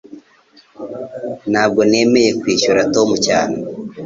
[1.51, 3.55] Ntabwo nemeye kwishyura Tom cyane